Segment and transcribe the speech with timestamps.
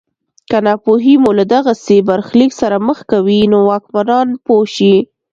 [0.49, 4.95] که ناپوهي مو له دغسې برخلیک سره مخ کوي نو واکمنان پوه شي.